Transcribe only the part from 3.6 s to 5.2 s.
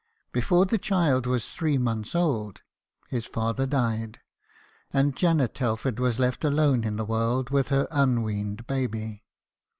died; and